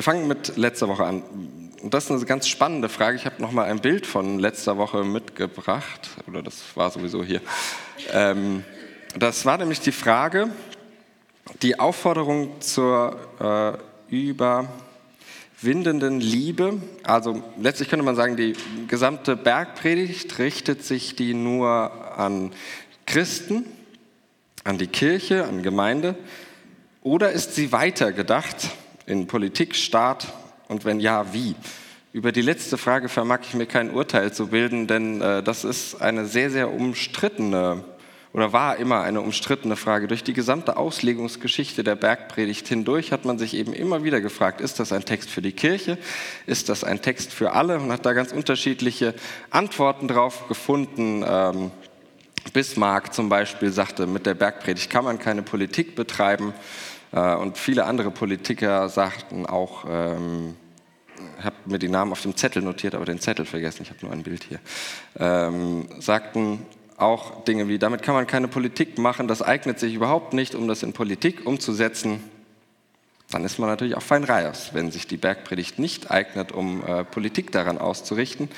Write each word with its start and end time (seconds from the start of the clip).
Wir 0.00 0.04
fangen 0.04 0.28
mit 0.28 0.56
letzter 0.56 0.88
Woche 0.88 1.04
an. 1.04 1.22
Und 1.82 1.92
das 1.92 2.04
ist 2.04 2.10
eine 2.10 2.24
ganz 2.24 2.48
spannende 2.48 2.88
Frage. 2.88 3.18
Ich 3.18 3.26
habe 3.26 3.42
noch 3.42 3.52
mal 3.52 3.66
ein 3.66 3.80
Bild 3.80 4.06
von 4.06 4.38
letzter 4.38 4.78
Woche 4.78 5.04
mitgebracht, 5.04 6.08
oder 6.26 6.42
das 6.42 6.74
war 6.74 6.90
sowieso 6.90 7.22
hier. 7.22 7.42
Ähm, 8.10 8.64
das 9.18 9.44
war 9.44 9.58
nämlich 9.58 9.80
die 9.80 9.92
Frage, 9.92 10.48
die 11.60 11.78
Aufforderung 11.78 12.62
zur 12.62 13.78
äh, 14.10 14.14
überwindenden 15.60 16.18
Liebe. 16.18 16.80
Also 17.02 17.42
letztlich 17.60 17.90
könnte 17.90 18.06
man 18.06 18.16
sagen, 18.16 18.38
die 18.38 18.54
gesamte 18.88 19.36
Bergpredigt 19.36 20.38
richtet 20.38 20.82
sich 20.82 21.14
die 21.14 21.34
nur 21.34 21.92
an 22.16 22.52
Christen, 23.04 23.66
an 24.64 24.78
die 24.78 24.86
Kirche, 24.86 25.44
an 25.44 25.62
Gemeinde, 25.62 26.14
oder 27.02 27.32
ist 27.32 27.54
sie 27.54 27.70
weiter 27.70 28.12
gedacht 28.12 28.70
in 29.10 29.26
Politik, 29.26 29.74
Staat 29.74 30.32
und 30.68 30.84
wenn 30.84 31.00
ja, 31.00 31.32
wie? 31.32 31.56
Über 32.12 32.30
die 32.32 32.42
letzte 32.42 32.78
Frage 32.78 33.08
vermag 33.08 33.40
ich 33.42 33.54
mir 33.54 33.66
kein 33.66 33.90
Urteil 33.90 34.32
zu 34.32 34.48
bilden, 34.48 34.86
denn 34.86 35.20
äh, 35.20 35.42
das 35.42 35.64
ist 35.64 36.00
eine 36.00 36.26
sehr, 36.26 36.50
sehr 36.50 36.72
umstrittene 36.72 37.84
oder 38.32 38.52
war 38.52 38.76
immer 38.76 39.02
eine 39.02 39.20
umstrittene 39.20 39.74
Frage. 39.74 40.06
Durch 40.06 40.22
die 40.22 40.32
gesamte 40.32 40.76
Auslegungsgeschichte 40.76 41.82
der 41.82 41.96
Bergpredigt 41.96 42.68
hindurch 42.68 43.10
hat 43.10 43.24
man 43.24 43.38
sich 43.38 43.54
eben 43.54 43.72
immer 43.72 44.04
wieder 44.04 44.20
gefragt, 44.20 44.60
ist 44.60 44.78
das 44.78 44.92
ein 44.92 45.04
Text 45.04 45.30
für 45.30 45.42
die 45.42 45.52
Kirche? 45.52 45.98
Ist 46.46 46.68
das 46.68 46.84
ein 46.84 47.02
Text 47.02 47.32
für 47.32 47.52
alle? 47.52 47.80
Und 47.80 47.90
hat 47.90 48.06
da 48.06 48.12
ganz 48.12 48.30
unterschiedliche 48.30 49.14
Antworten 49.50 50.06
drauf 50.06 50.46
gefunden. 50.46 51.24
Ähm, 51.26 51.72
Bismarck 52.52 53.12
zum 53.12 53.28
Beispiel 53.28 53.70
sagte, 53.72 54.06
mit 54.06 54.26
der 54.26 54.34
Bergpredigt 54.34 54.90
kann 54.90 55.04
man 55.04 55.18
keine 55.18 55.42
Politik 55.42 55.96
betreiben. 55.96 56.54
Äh, 57.12 57.34
und 57.34 57.58
viele 57.58 57.84
andere 57.84 58.10
Politiker 58.10 58.88
sagten 58.88 59.46
auch, 59.46 59.84
ähm, 59.88 60.56
ich 61.38 61.44
habe 61.44 61.56
mir 61.66 61.78
die 61.78 61.88
Namen 61.88 62.12
auf 62.12 62.22
dem 62.22 62.36
Zettel 62.36 62.62
notiert, 62.62 62.94
aber 62.94 63.04
den 63.04 63.20
Zettel 63.20 63.44
vergessen, 63.44 63.82
ich 63.82 63.90
habe 63.90 64.00
nur 64.02 64.12
ein 64.12 64.22
Bild 64.22 64.44
hier, 64.44 64.58
ähm, 65.18 65.88
sagten 65.98 66.64
auch 66.96 67.44
Dinge 67.44 67.68
wie, 67.68 67.78
damit 67.78 68.02
kann 68.02 68.14
man 68.14 68.26
keine 68.26 68.48
Politik 68.48 68.98
machen, 68.98 69.28
das 69.28 69.42
eignet 69.42 69.78
sich 69.78 69.94
überhaupt 69.94 70.32
nicht, 70.34 70.54
um 70.54 70.68
das 70.68 70.82
in 70.82 70.92
Politik 70.92 71.46
umzusetzen. 71.46 72.22
Dann 73.30 73.44
ist 73.44 73.58
man 73.58 73.68
natürlich 73.68 73.96
auch 73.96 74.02
fein 74.02 74.24
raus, 74.24 74.70
wenn 74.72 74.90
sich 74.90 75.06
die 75.06 75.16
Bergpredigt 75.16 75.78
nicht 75.78 76.10
eignet, 76.10 76.52
um 76.52 76.84
äh, 76.84 77.04
Politik 77.04 77.52
daran 77.52 77.78
auszurichten. 77.78 78.48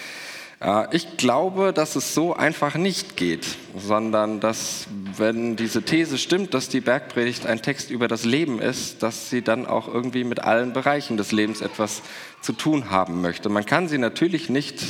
Äh, 0.63 0.95
ich 0.95 1.17
glaube, 1.17 1.73
dass 1.73 1.97
es 1.97 2.15
so 2.15 2.35
einfach 2.35 2.77
nicht 2.77 3.17
geht, 3.17 3.47
sondern 3.77 4.41
dass, 4.41 4.87
wenn 5.17 5.57
diese 5.57 5.83
These 5.83 6.19
stimmt, 6.19 6.55
dass 6.55 6.69
die 6.69 6.81
Bergpredigt 6.81 7.47
ein 7.47 7.63
Text 7.63 7.91
über 7.91 8.09
das 8.09 8.25
Leben 8.25 8.61
ist, 8.61 9.03
dass 9.03 9.31
sie 9.31 9.43
dann 9.43 9.67
auch 9.67 9.89
irgendwie 9.89 10.25
mit 10.25 10.41
allen 10.41 10.73
Bereichen 10.73 11.17
des 11.17 11.33
Lebens 11.33 11.61
etwas 11.61 12.03
zu 12.41 12.53
tun 12.53 12.91
haben 12.91 13.21
möchte. 13.21 13.49
Man 13.49 13.67
kann 13.67 13.89
sie 13.89 13.99
natürlich 13.99 14.49
nicht 14.49 14.81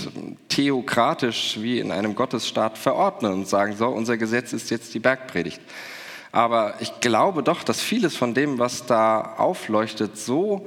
theokratisch 0.49 1.59
wie 1.61 1.79
in 1.79 1.91
einem 1.91 2.15
Gottesstaat 2.15 2.79
verordnen 2.79 3.33
und 3.33 3.49
sagen, 3.49 3.77
so, 3.77 3.89
unser 3.89 4.17
Gesetz 4.17 4.53
ist 4.53 4.71
jetzt 4.71 4.95
die 4.95 5.01
Bergpredigt. 5.01 5.61
Aber 6.33 6.77
ich 6.81 7.01
glaube 7.01 7.43
doch, 7.43 7.63
dass 7.63 7.81
vieles 7.81 8.17
von 8.17 8.33
dem, 8.33 8.59
was 8.59 8.87
da 8.87 9.35
aufleuchtet, 9.37 10.17
so 10.17 10.67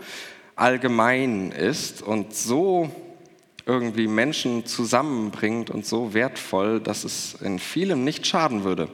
allgemein 0.55 1.51
ist 1.51 2.03
und 2.03 2.35
so 2.35 2.91
irgendwie 3.65 4.07
Menschen 4.07 4.65
zusammenbringt 4.65 5.69
und 5.69 5.85
so 5.85 6.13
wertvoll, 6.13 6.79
dass 6.79 7.03
es 7.03 7.35
in 7.41 7.59
vielem 7.59 8.03
nicht 8.03 8.27
schaden 8.27 8.63
würde, 8.63 8.89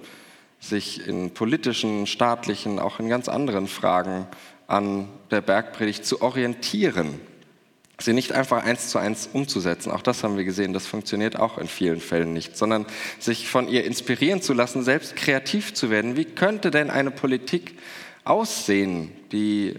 sich 0.59 1.07
in 1.07 1.33
politischen, 1.33 2.07
staatlichen, 2.07 2.79
auch 2.79 2.99
in 2.99 3.09
ganz 3.09 3.27
anderen 3.27 3.67
Fragen 3.67 4.27
an 4.67 5.09
der 5.29 5.41
Bergpredigt 5.41 6.05
zu 6.05 6.21
orientieren, 6.21 7.19
sie 7.99 8.13
nicht 8.13 8.31
einfach 8.31 8.63
eins 8.63 8.89
zu 8.89 8.97
eins 8.97 9.29
umzusetzen. 9.31 9.91
Auch 9.91 10.01
das 10.01 10.23
haben 10.23 10.37
wir 10.37 10.43
gesehen, 10.43 10.73
das 10.73 10.87
funktioniert 10.87 11.37
auch 11.37 11.57
in 11.57 11.67
vielen 11.67 11.99
Fällen 11.99 12.33
nicht, 12.33 12.57
sondern 12.57 12.85
sich 13.19 13.47
von 13.47 13.67
ihr 13.67 13.83
inspirieren 13.85 14.41
zu 14.41 14.53
lassen, 14.53 14.83
selbst 14.83 15.15
kreativ 15.15 15.73
zu 15.73 15.89
werden. 15.89 16.15
Wie 16.15 16.25
könnte 16.25 16.71
denn 16.71 16.89
eine 16.89 17.11
Politik 17.11 17.77
aussehen, 18.23 19.11
die 19.31 19.75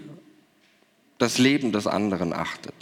das 1.18 1.38
Leben 1.38 1.72
des 1.72 1.86
anderen 1.86 2.32
achtet? 2.32 2.74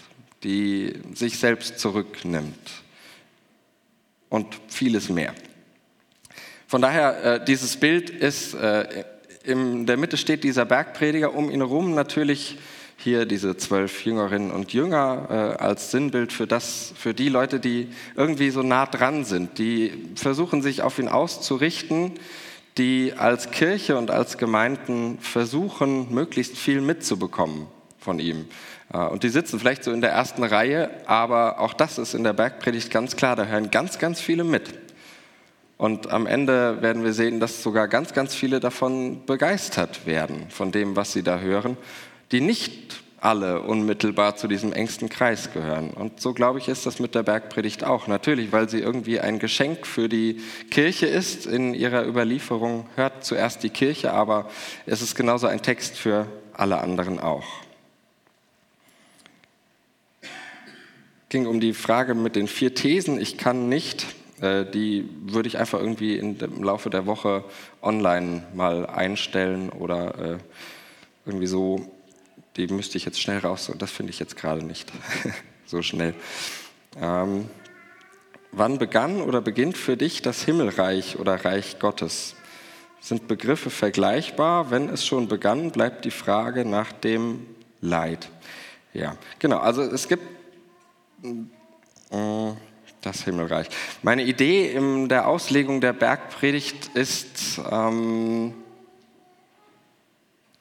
Die 0.42 0.94
sich 1.14 1.38
selbst 1.38 1.78
zurücknimmt 1.78 2.82
und 4.28 4.46
vieles 4.68 5.08
mehr. 5.08 5.34
Von 6.66 6.82
daher, 6.82 7.24
äh, 7.24 7.44
dieses 7.44 7.76
Bild 7.76 8.10
ist, 8.10 8.54
äh, 8.54 9.04
in 9.44 9.86
der 9.86 9.96
Mitte 9.96 10.16
steht 10.16 10.44
dieser 10.44 10.64
Bergprediger, 10.64 11.34
um 11.34 11.50
ihn 11.50 11.60
herum 11.60 11.94
natürlich 11.94 12.58
hier 12.96 13.24
diese 13.24 13.56
zwölf 13.56 14.04
Jüngerinnen 14.04 14.50
und 14.50 14.72
Jünger 14.72 15.56
äh, 15.58 15.62
als 15.62 15.90
Sinnbild 15.90 16.32
für, 16.32 16.46
das, 16.46 16.92
für 16.96 17.14
die 17.14 17.30
Leute, 17.30 17.58
die 17.58 17.88
irgendwie 18.14 18.50
so 18.50 18.62
nah 18.62 18.86
dran 18.86 19.24
sind, 19.24 19.58
die 19.58 19.92
versuchen 20.16 20.60
sich 20.62 20.82
auf 20.82 20.98
ihn 20.98 21.08
auszurichten, 21.08 22.12
die 22.76 23.14
als 23.16 23.50
Kirche 23.50 23.96
und 23.96 24.10
als 24.10 24.38
Gemeinden 24.38 25.18
versuchen, 25.20 26.12
möglichst 26.14 26.56
viel 26.56 26.82
mitzubekommen 26.82 27.66
von 27.98 28.18
ihm. 28.18 28.46
Äh, 28.92 28.98
und 28.98 29.22
die 29.22 29.28
sitzen 29.28 29.58
vielleicht 29.58 29.84
so 29.84 29.92
in 29.92 30.00
der 30.00 30.10
ersten 30.10 30.44
Reihe, 30.44 30.90
aber 31.06 31.60
auch 31.60 31.74
das 31.74 31.98
ist 31.98 32.14
in 32.14 32.24
der 32.24 32.32
Bergpredigt 32.32 32.90
ganz 32.90 33.16
klar, 33.16 33.36
da 33.36 33.44
hören 33.44 33.70
ganz, 33.70 33.98
ganz 33.98 34.20
viele 34.20 34.44
mit. 34.44 34.74
Und 35.76 36.10
am 36.10 36.26
Ende 36.26 36.82
werden 36.82 37.04
wir 37.04 37.14
sehen, 37.14 37.40
dass 37.40 37.62
sogar 37.62 37.88
ganz, 37.88 38.12
ganz 38.12 38.34
viele 38.34 38.60
davon 38.60 39.24
begeistert 39.24 40.06
werden, 40.06 40.50
von 40.50 40.72
dem, 40.72 40.94
was 40.94 41.12
sie 41.12 41.22
da 41.22 41.38
hören, 41.38 41.78
die 42.32 42.42
nicht 42.42 43.02
alle 43.20 43.62
unmittelbar 43.62 44.36
zu 44.36 44.48
diesem 44.48 44.72
engsten 44.72 45.08
Kreis 45.08 45.52
gehören. 45.52 45.90
Und 45.90 46.20
so 46.20 46.32
glaube 46.32 46.58
ich, 46.58 46.68
ist 46.68 46.86
das 46.86 47.00
mit 47.00 47.14
der 47.14 47.22
Bergpredigt 47.22 47.84
auch. 47.84 48.08
Natürlich, 48.08 48.52
weil 48.52 48.68
sie 48.68 48.80
irgendwie 48.80 49.20
ein 49.20 49.38
Geschenk 49.38 49.86
für 49.86 50.08
die 50.08 50.40
Kirche 50.70 51.06
ist. 51.06 51.46
In 51.46 51.74
ihrer 51.74 52.06
Überlieferung 52.06 52.86
hört 52.96 53.24
zuerst 53.24 53.62
die 53.62 53.70
Kirche, 53.70 54.12
aber 54.12 54.50
es 54.86 55.02
ist 55.02 55.14
genauso 55.14 55.46
ein 55.46 55.62
Text 55.62 55.96
für 55.96 56.26
alle 56.52 56.78
anderen 56.78 57.18
auch. 57.20 57.46
Ging 61.30 61.46
um 61.46 61.60
die 61.60 61.72
Frage 61.72 62.14
mit 62.14 62.36
den 62.36 62.48
vier 62.48 62.74
Thesen, 62.74 63.18
ich 63.18 63.38
kann 63.38 63.70
nicht. 63.70 64.06
Äh, 64.42 64.66
die 64.66 65.08
würde 65.22 65.48
ich 65.48 65.56
einfach 65.58 65.78
irgendwie 65.78 66.18
im 66.18 66.36
Laufe 66.62 66.90
der 66.90 67.06
Woche 67.06 67.44
online 67.80 68.44
mal 68.52 68.84
einstellen 68.86 69.70
oder 69.70 70.18
äh, 70.18 70.38
irgendwie 71.24 71.46
so. 71.46 71.90
Die 72.56 72.66
müsste 72.66 72.98
ich 72.98 73.04
jetzt 73.04 73.20
schnell 73.20 73.38
raus. 73.38 73.70
Das 73.78 73.90
finde 73.90 74.10
ich 74.10 74.18
jetzt 74.18 74.36
gerade 74.36 74.64
nicht 74.64 74.92
so 75.66 75.82
schnell. 75.82 76.14
Ähm, 77.00 77.48
wann 78.50 78.78
begann 78.78 79.22
oder 79.22 79.40
beginnt 79.40 79.78
für 79.78 79.96
dich 79.96 80.20
das 80.22 80.42
Himmelreich 80.42 81.18
oder 81.18 81.44
Reich 81.44 81.78
Gottes? 81.78 82.34
Sind 83.00 83.28
Begriffe 83.28 83.70
vergleichbar? 83.70 84.70
Wenn 84.70 84.88
es 84.88 85.06
schon 85.06 85.28
begann, 85.28 85.70
bleibt 85.70 86.04
die 86.04 86.10
Frage 86.10 86.64
nach 86.64 86.92
dem 86.92 87.46
Leid. 87.80 88.28
Ja, 88.92 89.16
genau. 89.38 89.58
Also 89.58 89.82
es 89.82 90.08
gibt 90.08 90.39
das 93.00 93.24
Himmelreich. 93.24 93.68
Meine 94.02 94.24
Idee 94.24 94.72
in 94.72 95.08
der 95.08 95.26
Auslegung 95.28 95.80
der 95.80 95.92
Bergpredigt 95.92 96.90
ist, 96.94 97.60
ähm, 97.70 98.54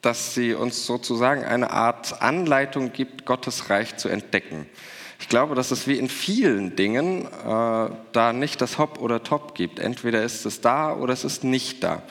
dass 0.01 0.33
sie 0.33 0.53
uns 0.53 0.85
sozusagen 0.85 1.43
eine 1.43 1.71
Art 1.71 2.21
Anleitung 2.21 2.93
gibt, 2.93 3.25
Gottes 3.25 3.69
Reich 3.69 3.97
zu 3.97 4.07
entdecken. 4.07 4.65
Ich 5.19 5.27
glaube, 5.27 5.55
dass 5.55 5.71
es 5.71 5.85
wie 5.87 5.97
in 5.97 6.07
vielen 6.07 6.77
Dingen 6.77 7.25
äh, 7.25 7.89
da 8.13 8.33
nicht 8.33 8.61
das 8.61 8.77
Hop 8.77 9.01
oder 9.01 9.21
Top 9.21 9.53
gibt. 9.53 9.79
Entweder 9.79 10.23
ist 10.23 10.45
es 10.45 10.61
da 10.61 10.95
oder 10.95 11.11
es 11.11 11.25
ist 11.25 11.43
nicht 11.43 11.83
da. 11.83 12.03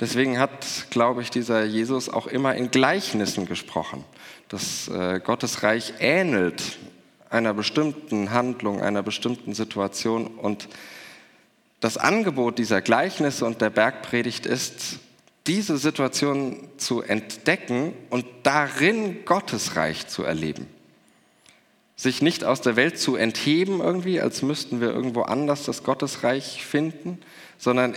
Deswegen 0.00 0.38
hat, 0.38 0.86
glaube 0.90 1.20
ich, 1.22 1.30
dieser 1.30 1.64
Jesus 1.64 2.08
auch 2.08 2.26
immer 2.26 2.54
in 2.54 2.70
Gleichnissen 2.70 3.46
gesprochen. 3.46 4.04
dass 4.48 4.88
äh, 4.88 5.20
Gottes 5.20 5.62
Reich 5.62 5.94
ähnelt 5.98 6.78
einer 7.30 7.54
bestimmten 7.54 8.30
Handlung, 8.30 8.80
einer 8.80 9.02
bestimmten 9.02 9.54
Situation. 9.54 10.26
Und 10.26 10.68
das 11.80 11.96
Angebot 11.96 12.58
dieser 12.58 12.80
Gleichnisse 12.80 13.44
und 13.44 13.60
der 13.60 13.70
Bergpredigt 13.70 14.46
ist, 14.46 14.98
diese 15.46 15.78
Situation 15.78 16.68
zu 16.76 17.02
entdecken 17.02 17.92
und 18.10 18.26
darin 18.42 19.24
Gottes 19.24 19.76
Reich 19.76 20.08
zu 20.08 20.24
erleben. 20.24 20.66
Sich 21.94 22.20
nicht 22.20 22.44
aus 22.44 22.60
der 22.60 22.76
Welt 22.76 22.98
zu 22.98 23.16
entheben 23.16 23.80
irgendwie, 23.80 24.20
als 24.20 24.42
müssten 24.42 24.80
wir 24.80 24.88
irgendwo 24.88 25.22
anders 25.22 25.64
das 25.64 25.82
Gottesreich 25.82 26.64
finden, 26.64 27.18
sondern 27.58 27.96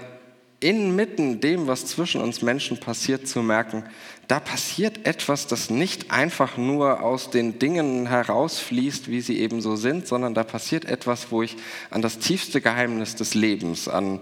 inmitten 0.60 1.40
dem, 1.40 1.68
was 1.68 1.86
zwischen 1.86 2.22
uns 2.22 2.42
Menschen 2.42 2.80
passiert, 2.80 3.28
zu 3.28 3.42
merken, 3.42 3.84
da 4.28 4.40
passiert 4.40 5.08
etwas, 5.08 5.48
das 5.48 5.70
nicht 5.70 6.12
einfach 6.12 6.58
nur 6.58 7.02
aus 7.02 7.32
den 7.32 7.58
Dingen 7.58 8.08
herausfließt, 8.08 9.10
wie 9.10 9.22
sie 9.22 9.40
eben 9.40 9.62
so 9.62 9.76
sind, 9.76 10.08
sondern 10.08 10.34
da 10.34 10.44
passiert 10.44 10.86
etwas, 10.86 11.32
wo 11.32 11.42
ich 11.42 11.56
an 11.90 12.02
das 12.02 12.20
tiefste 12.20 12.62
Geheimnis 12.62 13.16
des 13.16 13.34
Lebens, 13.34 13.88
an 13.88 14.20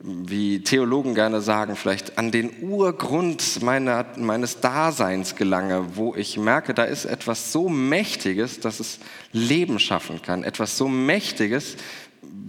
wie 0.00 0.62
Theologen 0.62 1.14
gerne 1.14 1.40
sagen, 1.40 1.74
vielleicht 1.74 2.18
an 2.18 2.30
den 2.30 2.62
Urgrund 2.62 3.62
meiner, 3.62 4.06
meines 4.16 4.60
Daseins 4.60 5.34
gelange, 5.34 5.96
wo 5.96 6.14
ich 6.14 6.38
merke, 6.38 6.72
da 6.72 6.84
ist 6.84 7.04
etwas 7.04 7.52
so 7.52 7.68
Mächtiges, 7.68 8.60
dass 8.60 8.78
es 8.78 9.00
Leben 9.32 9.80
schaffen 9.80 10.22
kann, 10.22 10.44
etwas 10.44 10.76
so 10.78 10.86
Mächtiges, 10.86 11.76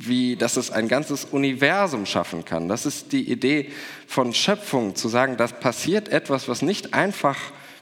wie 0.07 0.35
dass 0.35 0.55
es 0.55 0.71
ein 0.71 0.87
ganzes 0.87 1.25
Universum 1.25 2.05
schaffen 2.05 2.45
kann. 2.45 2.69
Das 2.69 2.85
ist 2.85 3.11
die 3.11 3.29
Idee 3.29 3.69
von 4.07 4.33
Schöpfung, 4.33 4.95
zu 4.95 5.09
sagen, 5.09 5.35
da 5.37 5.47
passiert 5.47 6.09
etwas, 6.09 6.47
was 6.47 6.61
nicht 6.61 6.93
einfach 6.93 7.37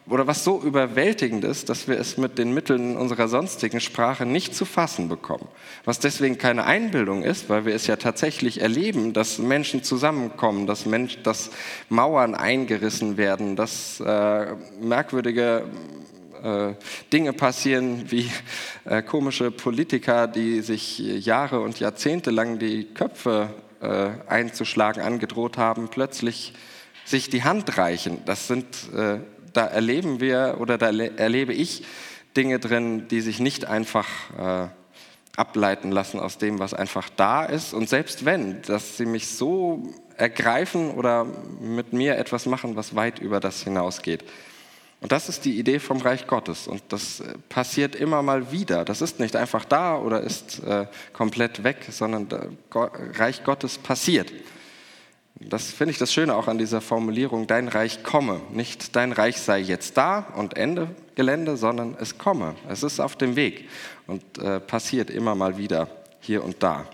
oder 0.09 0.25
was 0.25 0.43
so 0.43 0.61
überwältigend 0.61 1.43
ist, 1.43 1.69
dass 1.69 1.87
wir 1.87 1.99
es 1.99 2.17
mit 2.17 2.37
den 2.37 2.53
Mitteln 2.53 2.95
unserer 2.95 3.27
sonstigen 3.27 3.81
Sprache 3.81 4.25
nicht 4.25 4.55
zu 4.55 4.63
fassen 4.63 5.09
bekommen. 5.09 5.47
Was 5.83 5.99
deswegen 5.99 6.37
keine 6.37 6.63
Einbildung 6.63 7.23
ist, 7.23 7.49
weil 7.49 7.65
wir 7.65 7.75
es 7.75 7.87
ja 7.87 7.97
tatsächlich 7.97 8.61
erleben, 8.61 9.13
dass 9.13 9.37
Menschen 9.37 9.83
zusammenkommen, 9.83 10.65
dass, 10.65 10.85
Mensch, 10.85 11.21
dass 11.23 11.51
Mauern 11.89 12.35
eingerissen 12.35 13.17
werden, 13.17 13.55
dass 13.57 13.99
äh, 13.99 14.55
merkwürdige 14.81 15.65
äh, 16.43 16.75
Dinge 17.11 17.33
passieren, 17.33 18.11
wie 18.11 18.29
äh, 18.85 19.01
komische 19.01 19.51
Politiker, 19.51 20.27
die 20.27 20.61
sich 20.61 20.99
Jahre 20.99 21.59
und 21.61 21.79
Jahrzehnte 21.79 22.31
lang 22.31 22.59
die 22.59 22.85
Köpfe 22.85 23.49
äh, 23.81 24.09
einzuschlagen 24.27 25.01
angedroht 25.01 25.57
haben, 25.57 25.89
plötzlich 25.89 26.53
sich 27.05 27.29
die 27.29 27.43
Hand 27.43 27.77
reichen. 27.77 28.21
Das 28.25 28.47
sind 28.47 28.65
äh, 28.95 29.19
da 29.57 29.65
erleben 29.65 30.19
wir 30.19 30.57
oder 30.59 30.77
da 30.77 30.91
erlebe 30.91 31.51
ich 31.51 31.83
Dinge 32.35 32.59
drin, 32.59 33.07
die 33.07 33.21
sich 33.21 33.39
nicht 33.39 33.65
einfach 33.65 34.07
äh, 34.37 34.67
ableiten 35.35 35.91
lassen 35.91 36.19
aus 36.19 36.37
dem, 36.37 36.59
was 36.59 36.75
einfach 36.75 37.09
da 37.15 37.43
ist. 37.43 37.73
Und 37.73 37.89
selbst 37.89 38.25
wenn, 38.25 38.61
dass 38.61 38.97
sie 38.97 39.07
mich 39.07 39.29
so 39.29 39.81
ergreifen 40.15 40.91
oder 40.91 41.25
mit 41.59 41.93
mir 41.93 42.17
etwas 42.17 42.45
machen, 42.45 42.75
was 42.75 42.95
weit 42.95 43.19
über 43.19 43.39
das 43.39 43.63
hinausgeht. 43.63 44.23
Und 44.99 45.11
das 45.11 45.29
ist 45.29 45.45
die 45.45 45.59
Idee 45.59 45.79
vom 45.79 46.01
Reich 46.01 46.25
Gottes. 46.25 46.67
Und 46.67 46.81
das 46.89 47.19
äh, 47.19 47.33
passiert 47.49 47.95
immer 47.95 48.21
mal 48.23 48.51
wieder. 48.51 48.83
Das 48.83 49.01
ist 49.01 49.19
nicht 49.19 49.35
einfach 49.35 49.63
da 49.65 49.97
oder 49.97 50.21
ist 50.21 50.63
äh, 50.63 50.87
komplett 51.13 51.63
weg, 51.63 51.85
sondern 51.89 52.27
Reich 52.71 53.43
Gottes 53.43 53.77
passiert. 53.77 54.31
Das 55.39 55.71
finde 55.71 55.91
ich 55.91 55.99
das 55.99 56.11
Schöne 56.11 56.35
auch 56.35 56.47
an 56.47 56.57
dieser 56.57 56.81
Formulierung, 56.81 57.45
dein 57.45 57.67
Reich 57.67 58.01
komme. 58.01 58.41
Nicht 58.51 58.95
dein 58.95 59.11
Reich 59.11 59.37
sei 59.39 59.59
jetzt 59.59 59.95
da 59.95 60.19
und 60.35 60.57
Ende 60.57 60.89
Gelände, 61.13 61.57
sondern 61.57 61.95
es 61.99 62.17
komme. 62.17 62.55
Es 62.67 62.81
ist 62.81 62.99
auf 62.99 63.15
dem 63.15 63.35
Weg 63.35 63.69
und 64.07 64.23
äh, 64.39 64.59
passiert 64.59 65.11
immer 65.11 65.35
mal 65.35 65.57
wieder 65.57 65.89
hier 66.21 66.43
und 66.43 66.63
da. 66.63 66.85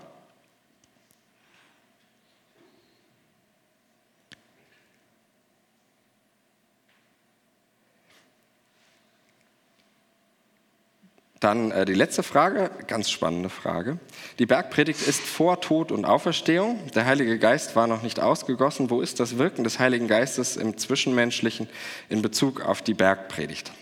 Dann 11.40 11.72
äh, 11.72 11.84
die 11.84 11.94
letzte 11.94 12.22
Frage, 12.22 12.70
ganz 12.86 13.10
spannende 13.10 13.50
Frage. 13.50 13.98
Die 14.38 14.46
Bergpredigt 14.46 15.06
ist 15.06 15.20
vor 15.20 15.60
Tod 15.60 15.92
und 15.92 16.04
Auferstehung. 16.04 16.78
Der 16.94 17.06
Heilige 17.06 17.38
Geist 17.38 17.76
war 17.76 17.86
noch 17.86 18.02
nicht 18.02 18.20
ausgegossen. 18.20 18.90
Wo 18.90 19.00
ist 19.00 19.20
das 19.20 19.36
Wirken 19.36 19.64
des 19.64 19.78
Heiligen 19.78 20.08
Geistes 20.08 20.56
im 20.56 20.78
Zwischenmenschlichen 20.78 21.68
in 22.08 22.22
Bezug 22.22 22.60
auf 22.60 22.82
die 22.82 22.94
Bergpredigt? 22.94 23.72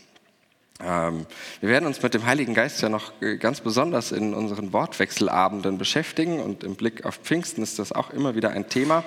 Ähm, 0.84 1.26
wir 1.60 1.68
werden 1.68 1.86
uns 1.86 2.02
mit 2.02 2.14
dem 2.14 2.26
Heiligen 2.26 2.54
Geist 2.54 2.82
ja 2.82 2.88
noch 2.88 3.12
äh, 3.20 3.36
ganz 3.36 3.60
besonders 3.60 4.10
in 4.10 4.34
unseren 4.34 4.72
Wortwechselabenden 4.72 5.78
beschäftigen 5.78 6.40
und 6.40 6.64
im 6.64 6.74
Blick 6.74 7.04
auf 7.04 7.16
Pfingsten 7.16 7.62
ist 7.62 7.78
das 7.78 7.92
auch 7.92 8.10
immer 8.10 8.34
wieder 8.34 8.50
ein 8.50 8.68
Thema. 8.68 9.04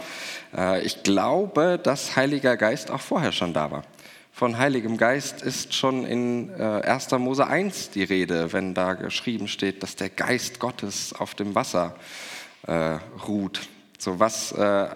Äh, 0.55 0.81
ich 0.83 1.03
glaube, 1.03 1.79
dass 1.81 2.15
Heiliger 2.15 2.55
Geist 2.55 2.91
auch 2.91 3.01
vorher 3.01 3.31
schon 3.31 3.53
da 3.53 3.71
war 3.71 3.83
von 4.35 4.57
Heiligem 4.57 4.97
Geist 4.97 5.41
ist 5.41 5.73
schon 5.73 6.05
in 6.05 6.53
1. 6.53 7.13
Äh, 7.13 7.17
Mose 7.19 7.47
1 7.47 7.91
die 7.91 8.03
Rede, 8.03 8.51
wenn 8.51 8.73
da 8.73 8.93
geschrieben 8.93 9.47
steht, 9.47 9.81
dass 9.81 9.95
der 9.95 10.09
Geist 10.09 10.59
Gottes 10.59 11.13
auf 11.13 11.35
dem 11.35 11.55
Wasser 11.55 11.95
äh, 12.67 12.97
ruht. 13.25 13.61
So 13.97 14.19
was 14.19 14.51
äh, 14.51 14.89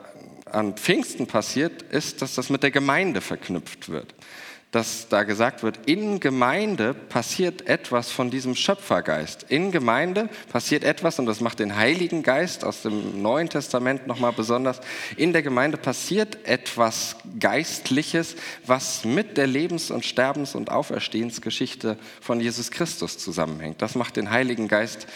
an 0.44 0.75
Pfingsten 0.75 1.25
passiert, 1.25 1.83
ist, 1.83 2.21
dass 2.21 2.36
das 2.36 2.50
mit 2.50 2.63
der 2.63 2.71
Gemeinde 2.71 3.21
verknüpft 3.21 3.88
wird 3.88 4.13
dass 4.71 5.07
da 5.10 5.24
gesagt 5.24 5.63
wird, 5.63 5.80
in 5.88 6.19
Gemeinde 6.19 6.94
passiert 6.94 7.68
etwas 7.68 8.12
von 8.12 8.30
diesem 8.30 8.54
Schöpfergeist. 8.54 9.48
In 9.50 9.71
Gemeinde 9.71 10.30
passiert 10.51 10.83
etwas, 10.83 11.18
und 11.18 11.25
das 11.25 11.42
macht 11.42 11.60
den 11.60 11.75
Heiligen 11.75 12.21
Geist 12.21 12.63
aus 12.63 12.83
dem 12.83 13.21
Neuen 13.21 13.50
Testament 13.50 14.06
nochmal 14.06 14.31
besonders, 14.31 14.80
in 15.18 15.33
der 15.33 15.42
Gemeinde 15.42 15.77
passiert 15.77 16.45
etwas 16.45 17.16
Geistliches, 17.39 18.36
was 18.66 19.06
mit 19.06 19.38
der 19.38 19.48
Lebens- 19.48 19.89
und 19.89 20.06
Sterbens- 20.06 20.54
und 20.54 20.69
Auferstehensgeschichte 20.69 21.98
von 22.22 22.39
Jesus 22.39 22.69
Christus 22.69 23.18
zusammenhängt. 23.18 23.81
Das 23.81 23.95
macht 23.95 24.18
den 24.18 24.30
Heiligen 24.30 24.68
Geist 24.68 25.07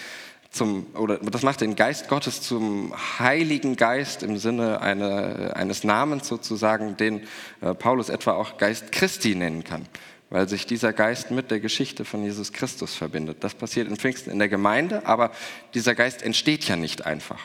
zum, 0.54 0.86
oder 0.94 1.18
das 1.18 1.42
macht 1.42 1.62
den 1.62 1.76
Geist 1.76 2.08
Gottes 2.08 2.42
zum 2.42 2.94
Heiligen 3.20 3.76
Geist 3.76 4.22
im 4.22 4.38
Sinne 4.38 4.82
eine, 4.82 5.56
eines 5.56 5.84
Namens 5.84 6.28
sozusagen, 6.28 6.96
den 6.96 7.22
äh, 7.62 7.74
Paulus 7.74 8.10
etwa 8.10 8.34
auch 8.34 8.58
Geist 8.58 8.92
Christi 8.92 9.34
nennen 9.34 9.64
kann, 9.64 9.88
weil 10.30 10.48
sich 10.48 10.68
dieser 10.68 10.94
Geist 10.94 11.32
mit 11.32 11.50
der 11.50 11.60
Geschichte 11.60 12.06
von 12.06 12.24
Jesus 12.24 12.54
Christus 12.54 12.94
verbindet. 12.94 13.44
Das 13.44 13.56
passiert 13.56 13.88
in 13.88 13.98
Pfingsten 13.98 14.30
in 14.30 14.38
der 14.38 14.48
Gemeinde, 14.48 15.08
aber 15.08 15.32
dieser 15.74 15.96
Geist 15.96 16.22
entsteht 16.22 16.68
ja 16.68 16.76
nicht 16.76 17.04
einfach. 17.04 17.40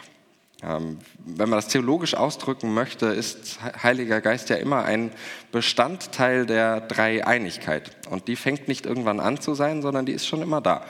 Ähm, 0.62 0.98
wenn 1.24 1.48
man 1.48 1.56
das 1.56 1.68
theologisch 1.68 2.14
ausdrücken 2.14 2.74
möchte, 2.74 3.06
ist 3.06 3.58
Heiliger 3.82 4.20
Geist 4.20 4.50
ja 4.50 4.56
immer 4.56 4.84
ein 4.84 5.12
Bestandteil 5.50 6.44
der 6.44 6.82
Dreieinigkeit. 6.82 7.90
Und 8.10 8.28
die 8.28 8.36
fängt 8.36 8.68
nicht 8.68 8.84
irgendwann 8.84 9.18
an 9.18 9.40
zu 9.40 9.54
sein, 9.54 9.80
sondern 9.80 10.04
die 10.04 10.12
ist 10.12 10.26
schon 10.26 10.42
immer 10.42 10.60
da. 10.60 10.84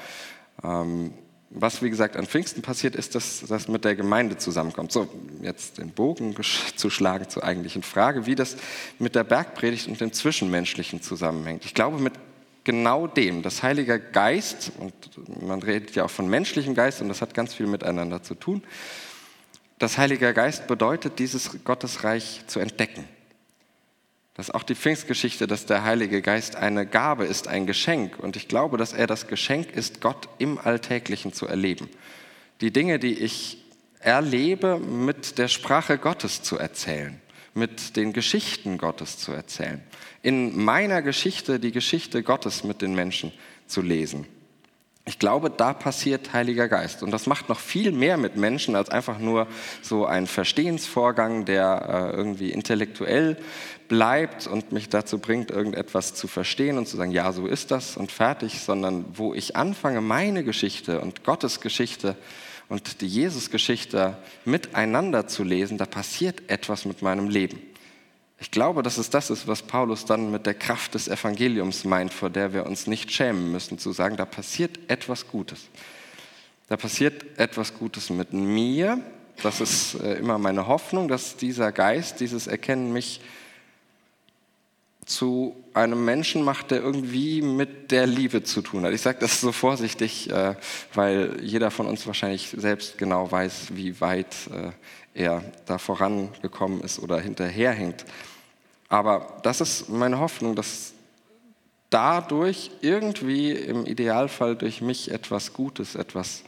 Ähm, 0.64 1.12
was, 1.50 1.82
wie 1.82 1.90
gesagt, 1.90 2.16
an 2.16 2.26
Pfingsten 2.26 2.62
passiert 2.62 2.94
ist, 2.94 3.14
dass 3.14 3.44
das 3.48 3.68
mit 3.68 3.84
der 3.84 3.96
Gemeinde 3.96 4.36
zusammenkommt. 4.36 4.92
So, 4.92 5.08
jetzt 5.42 5.78
den 5.78 5.90
Bogen 5.90 6.36
zu 6.76 6.90
schlagen 6.90 7.28
zur 7.28 7.44
eigentlichen 7.44 7.82
Frage, 7.82 8.26
wie 8.26 8.34
das 8.34 8.56
mit 8.98 9.14
der 9.14 9.24
Bergpredigt 9.24 9.88
und 9.88 10.00
dem 10.00 10.12
Zwischenmenschlichen 10.12 11.00
zusammenhängt. 11.00 11.64
Ich 11.64 11.74
glaube, 11.74 11.98
mit 11.98 12.12
genau 12.64 13.06
dem, 13.06 13.42
das 13.42 13.62
Heilige 13.62 13.98
Geist, 13.98 14.72
und 14.78 14.92
man 15.42 15.62
redet 15.62 15.94
ja 15.94 16.04
auch 16.04 16.10
von 16.10 16.28
menschlichem 16.28 16.74
Geist 16.74 17.00
und 17.00 17.08
das 17.08 17.22
hat 17.22 17.32
ganz 17.32 17.54
viel 17.54 17.66
miteinander 17.66 18.22
zu 18.22 18.34
tun, 18.34 18.62
das 19.78 19.96
Heilige 19.96 20.34
Geist 20.34 20.66
bedeutet, 20.66 21.18
dieses 21.18 21.64
Gottesreich 21.64 22.42
zu 22.46 22.60
entdecken 22.60 23.04
dass 24.38 24.52
auch 24.52 24.62
die 24.62 24.76
Pfingstgeschichte, 24.76 25.48
dass 25.48 25.66
der 25.66 25.82
Heilige 25.82 26.22
Geist 26.22 26.54
eine 26.54 26.86
Gabe 26.86 27.24
ist, 27.24 27.48
ein 27.48 27.66
Geschenk. 27.66 28.20
Und 28.20 28.36
ich 28.36 28.46
glaube, 28.46 28.76
dass 28.76 28.92
er 28.92 29.08
das 29.08 29.26
Geschenk 29.26 29.72
ist, 29.72 30.00
Gott 30.00 30.28
im 30.38 30.58
Alltäglichen 30.58 31.32
zu 31.32 31.48
erleben. 31.48 31.88
Die 32.60 32.72
Dinge, 32.72 33.00
die 33.00 33.14
ich 33.14 33.64
erlebe, 33.98 34.78
mit 34.78 35.38
der 35.38 35.48
Sprache 35.48 35.98
Gottes 35.98 36.40
zu 36.42 36.56
erzählen, 36.56 37.20
mit 37.52 37.96
den 37.96 38.12
Geschichten 38.12 38.78
Gottes 38.78 39.18
zu 39.18 39.32
erzählen. 39.32 39.82
In 40.22 40.56
meiner 40.64 41.02
Geschichte 41.02 41.58
die 41.58 41.72
Geschichte 41.72 42.22
Gottes 42.22 42.62
mit 42.62 42.80
den 42.80 42.94
Menschen 42.94 43.32
zu 43.66 43.82
lesen. 43.82 44.24
Ich 45.08 45.18
glaube, 45.18 45.48
da 45.48 45.72
passiert 45.72 46.34
Heiliger 46.34 46.68
Geist. 46.68 47.02
Und 47.02 47.12
das 47.12 47.26
macht 47.26 47.48
noch 47.48 47.60
viel 47.60 47.92
mehr 47.92 48.18
mit 48.18 48.36
Menschen 48.36 48.76
als 48.76 48.90
einfach 48.90 49.18
nur 49.18 49.46
so 49.80 50.04
ein 50.04 50.26
Verstehensvorgang, 50.26 51.46
der 51.46 52.10
äh, 52.12 52.14
irgendwie 52.14 52.50
intellektuell 52.50 53.38
bleibt 53.88 54.46
und 54.46 54.70
mich 54.70 54.90
dazu 54.90 55.18
bringt, 55.18 55.50
irgendetwas 55.50 56.12
zu 56.12 56.28
verstehen 56.28 56.76
und 56.76 56.86
zu 56.86 56.98
sagen, 56.98 57.10
ja, 57.10 57.32
so 57.32 57.46
ist 57.46 57.70
das 57.70 57.96
und 57.96 58.12
fertig, 58.12 58.60
sondern 58.60 59.06
wo 59.14 59.32
ich 59.32 59.56
anfange, 59.56 60.02
meine 60.02 60.44
Geschichte 60.44 61.00
und 61.00 61.24
Gottes 61.24 61.62
Geschichte 61.62 62.14
und 62.68 63.00
die 63.00 63.06
Jesus-Geschichte 63.08 64.18
miteinander 64.44 65.26
zu 65.26 65.42
lesen, 65.42 65.78
da 65.78 65.86
passiert 65.86 66.50
etwas 66.50 66.84
mit 66.84 67.00
meinem 67.00 67.30
Leben. 67.30 67.62
Ich 68.40 68.50
glaube, 68.52 68.82
dass 68.82 68.98
es 68.98 69.10
das 69.10 69.30
ist, 69.30 69.48
was 69.48 69.62
Paulus 69.62 70.04
dann 70.04 70.30
mit 70.30 70.46
der 70.46 70.54
Kraft 70.54 70.94
des 70.94 71.08
Evangeliums 71.08 71.84
meint, 71.84 72.12
vor 72.12 72.30
der 72.30 72.52
wir 72.52 72.66
uns 72.66 72.86
nicht 72.86 73.10
schämen 73.10 73.50
müssen, 73.50 73.78
zu 73.78 73.90
sagen, 73.92 74.16
da 74.16 74.24
passiert 74.24 74.78
etwas 74.88 75.26
Gutes. 75.26 75.68
Da 76.68 76.76
passiert 76.76 77.38
etwas 77.38 77.74
Gutes 77.74 78.10
mit 78.10 78.32
mir. 78.32 79.00
Das 79.42 79.60
ist 79.60 79.94
äh, 79.94 80.14
immer 80.14 80.38
meine 80.38 80.66
Hoffnung, 80.66 81.08
dass 81.08 81.36
dieser 81.36 81.72
Geist, 81.72 82.20
dieses 82.20 82.46
Erkennen 82.46 82.92
mich 82.92 83.20
zu 85.08 85.56
einem 85.72 86.04
Menschen 86.04 86.42
macht, 86.44 86.70
der 86.70 86.82
irgendwie 86.82 87.40
mit 87.40 87.90
der 87.90 88.06
Liebe 88.06 88.42
zu 88.42 88.60
tun 88.60 88.84
hat. 88.84 88.92
Ich 88.92 89.00
sage 89.00 89.18
das 89.20 89.40
so 89.40 89.52
vorsichtig, 89.52 90.30
äh, 90.30 90.54
weil 90.92 91.38
jeder 91.42 91.70
von 91.70 91.86
uns 91.86 92.06
wahrscheinlich 92.06 92.54
selbst 92.56 92.98
genau 92.98 93.30
weiß, 93.30 93.68
wie 93.74 94.00
weit 94.02 94.34
äh, 94.52 94.70
er 95.14 95.42
da 95.64 95.78
vorangekommen 95.78 96.82
ist 96.82 96.98
oder 96.98 97.20
hinterherhängt. 97.20 98.04
Aber 98.90 99.40
das 99.42 99.62
ist 99.62 99.88
meine 99.88 100.18
Hoffnung, 100.18 100.54
dass 100.54 100.92
dadurch 101.88 102.70
irgendwie 102.82 103.52
im 103.52 103.86
Idealfall 103.86 104.56
durch 104.56 104.82
mich 104.82 105.10
etwas 105.10 105.54
Gutes, 105.54 105.94
etwas 105.94 106.42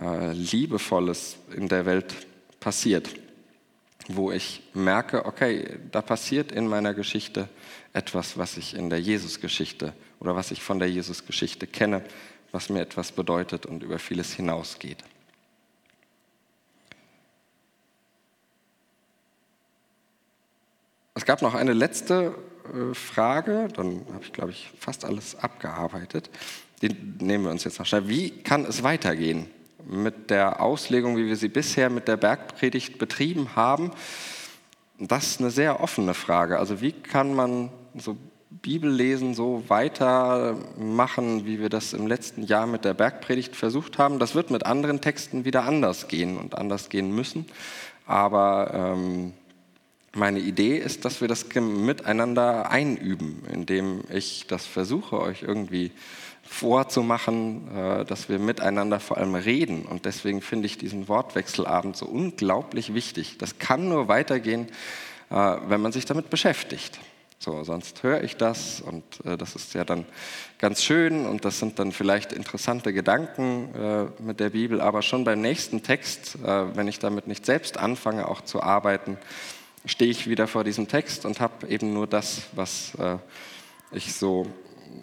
äh, 0.00 0.32
Liebevolles 0.32 1.36
in 1.56 1.68
der 1.68 1.86
Welt 1.86 2.14
passiert. 2.60 3.08
wo 4.08 4.30
ich 4.30 4.62
merke, 4.72 5.24
okay, 5.24 5.78
da 5.90 6.00
passiert 6.00 6.52
in 6.52 6.68
meiner 6.68 6.94
Geschichte 6.94 7.48
etwas, 7.96 8.36
was 8.36 8.58
ich 8.58 8.74
in 8.74 8.90
der 8.90 9.00
Jesusgeschichte 9.00 9.94
oder 10.20 10.36
was 10.36 10.50
ich 10.50 10.62
von 10.62 10.78
der 10.78 10.90
Jesusgeschichte 10.90 11.66
kenne, 11.66 12.04
was 12.52 12.68
mir 12.68 12.82
etwas 12.82 13.10
bedeutet 13.10 13.64
und 13.64 13.82
über 13.82 13.98
vieles 13.98 14.34
hinausgeht. 14.34 14.98
Es 21.14 21.24
gab 21.24 21.40
noch 21.40 21.54
eine 21.54 21.72
letzte 21.72 22.34
äh, 22.74 22.94
Frage, 22.94 23.68
dann 23.74 24.04
habe 24.12 24.22
ich, 24.22 24.32
glaube 24.34 24.50
ich, 24.50 24.70
fast 24.78 25.06
alles 25.06 25.34
abgearbeitet. 25.34 26.28
Die 26.82 26.88
nehmen 26.88 27.44
wir 27.44 27.50
uns 27.50 27.64
jetzt 27.64 27.78
noch 27.78 27.86
schnell. 27.86 28.08
Wie 28.08 28.30
kann 28.30 28.66
es 28.66 28.82
weitergehen 28.82 29.48
mit 29.86 30.28
der 30.28 30.60
Auslegung, 30.60 31.16
wie 31.16 31.26
wir 31.26 31.36
sie 31.36 31.48
bisher 31.48 31.88
mit 31.88 32.06
der 32.06 32.18
Bergpredigt 32.18 32.98
betrieben 32.98 33.56
haben? 33.56 33.92
Das 34.98 35.26
ist 35.26 35.40
eine 35.40 35.50
sehr 35.50 35.80
offene 35.80 36.14
Frage. 36.14 36.58
Also 36.58 36.80
wie 36.80 36.92
kann 36.92 37.34
man 37.34 37.70
so 37.94 38.16
Bibellesen 38.50 39.34
so 39.34 39.64
weitermachen, 39.68 41.44
wie 41.44 41.60
wir 41.60 41.68
das 41.68 41.92
im 41.92 42.06
letzten 42.06 42.42
Jahr 42.44 42.66
mit 42.66 42.84
der 42.84 42.94
Bergpredigt 42.94 43.56
versucht 43.56 43.98
haben? 43.98 44.18
Das 44.18 44.34
wird 44.34 44.50
mit 44.50 44.64
anderen 44.64 45.00
Texten 45.00 45.44
wieder 45.44 45.64
anders 45.64 46.08
gehen 46.08 46.38
und 46.38 46.56
anders 46.56 46.88
gehen 46.88 47.14
müssen. 47.14 47.46
Aber 48.06 48.70
ähm, 48.72 49.34
meine 50.16 50.40
Idee 50.40 50.78
ist, 50.78 51.04
dass 51.04 51.20
wir 51.20 51.28
das 51.28 51.46
miteinander 51.54 52.70
einüben, 52.70 53.42
indem 53.52 54.02
ich 54.10 54.46
das 54.46 54.66
versuche, 54.66 55.20
euch 55.20 55.42
irgendwie 55.42 55.92
vorzumachen, 56.42 57.68
äh, 57.76 58.04
dass 58.04 58.28
wir 58.28 58.38
miteinander 58.38 59.00
vor 59.00 59.18
allem 59.18 59.34
reden. 59.34 59.84
Und 59.84 60.04
deswegen 60.04 60.40
finde 60.42 60.66
ich 60.66 60.78
diesen 60.78 61.08
Wortwechselabend 61.08 61.96
so 61.96 62.06
unglaublich 62.06 62.94
wichtig. 62.94 63.36
Das 63.38 63.58
kann 63.58 63.88
nur 63.88 64.08
weitergehen, 64.08 64.68
äh, 65.30 65.34
wenn 65.34 65.80
man 65.80 65.92
sich 65.92 66.04
damit 66.04 66.30
beschäftigt. 66.30 66.98
So, 67.38 67.62
sonst 67.64 68.02
höre 68.02 68.24
ich 68.24 68.36
das 68.36 68.80
und 68.80 69.04
äh, 69.24 69.36
das 69.36 69.56
ist 69.56 69.74
ja 69.74 69.84
dann 69.84 70.06
ganz 70.58 70.82
schön 70.82 71.26
und 71.26 71.44
das 71.44 71.58
sind 71.58 71.78
dann 71.78 71.92
vielleicht 71.92 72.32
interessante 72.32 72.94
Gedanken 72.94 73.74
äh, 73.74 74.22
mit 74.22 74.40
der 74.40 74.50
Bibel, 74.50 74.80
aber 74.80 75.02
schon 75.02 75.24
beim 75.24 75.42
nächsten 75.42 75.82
Text, 75.82 76.36
äh, 76.36 76.76
wenn 76.76 76.88
ich 76.88 76.98
damit 76.98 77.26
nicht 77.26 77.44
selbst 77.44 77.76
anfange, 77.76 78.26
auch 78.28 78.40
zu 78.40 78.62
arbeiten, 78.62 79.18
stehe 79.86 80.10
ich 80.10 80.28
wieder 80.28 80.46
vor 80.46 80.64
diesem 80.64 80.88
Text 80.88 81.24
und 81.24 81.40
habe 81.40 81.68
eben 81.68 81.92
nur 81.92 82.06
das, 82.06 82.42
was 82.52 82.94
äh, 82.96 83.16
ich 83.92 84.12
so 84.12 84.46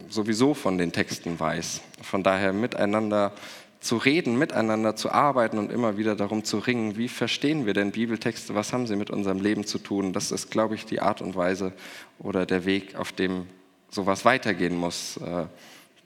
sowieso 0.09 0.53
von 0.53 0.77
den 0.77 0.91
Texten 0.91 1.39
weiß. 1.39 1.81
Von 2.01 2.23
daher 2.23 2.53
miteinander 2.53 3.33
zu 3.79 3.97
reden, 3.97 4.37
miteinander 4.37 4.95
zu 4.95 5.11
arbeiten 5.11 5.57
und 5.57 5.71
immer 5.71 5.97
wieder 5.97 6.15
darum 6.15 6.43
zu 6.43 6.59
ringen, 6.59 6.95
wie 6.97 7.09
verstehen 7.09 7.65
wir 7.65 7.73
denn 7.73 7.91
Bibeltexte, 7.91 8.55
was 8.55 8.71
haben 8.71 8.87
sie 8.87 8.95
mit 8.95 9.09
unserem 9.09 9.41
Leben 9.41 9.65
zu 9.65 9.77
tun. 9.77 10.13
Das 10.13 10.31
ist, 10.31 10.51
glaube 10.51 10.75
ich, 10.75 10.85
die 10.85 11.01
Art 11.01 11.21
und 11.21 11.35
Weise 11.35 11.73
oder 12.19 12.45
der 12.45 12.65
Weg, 12.65 12.95
auf 12.95 13.11
dem 13.11 13.47
sowas 13.89 14.23
weitergehen 14.25 14.75
muss, 14.75 15.17
äh, 15.17 15.45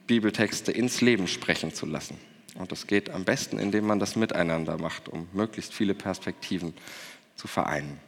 Bibeltexte 0.06 0.72
ins 0.72 1.00
Leben 1.00 1.28
sprechen 1.28 1.72
zu 1.72 1.86
lassen. 1.86 2.18
Und 2.58 2.72
das 2.72 2.86
geht 2.86 3.10
am 3.10 3.24
besten, 3.24 3.58
indem 3.58 3.86
man 3.86 4.00
das 4.00 4.16
miteinander 4.16 4.78
macht, 4.78 5.08
um 5.08 5.28
möglichst 5.32 5.72
viele 5.72 5.94
Perspektiven 5.94 6.74
zu 7.36 7.46
vereinen. 7.46 8.00